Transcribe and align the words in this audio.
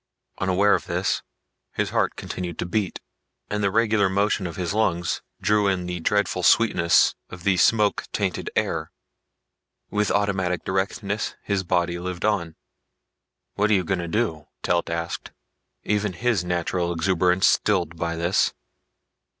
Unaware 0.39 0.73
of 0.73 0.87
this, 0.87 1.21
his 1.73 1.91
heart 1.91 2.15
continued 2.15 2.57
to 2.57 2.65
beat 2.65 2.99
and 3.51 3.63
the 3.63 3.69
regular 3.69 4.09
motion 4.09 4.47
of 4.47 4.55
his 4.55 4.73
lungs 4.73 5.21
drew 5.39 5.67
in 5.67 5.85
the 5.85 5.99
dreadful 5.99 6.41
sweetness 6.41 7.13
of 7.29 7.43
the 7.43 7.55
smoke 7.57 8.05
tainted 8.11 8.49
air. 8.55 8.89
With 9.91 10.09
automatic 10.09 10.63
directness 10.63 11.35
his 11.43 11.63
body 11.63 11.99
lived 11.99 12.25
on. 12.25 12.55
"What 13.53 13.69
you 13.69 13.83
gonna 13.83 14.07
do?" 14.07 14.47
Telt 14.63 14.89
asked, 14.89 15.33
even 15.83 16.13
his 16.13 16.43
natural 16.43 16.91
exuberation 16.91 17.43
stilled 17.43 17.95
by 17.95 18.15
this. 18.15 18.55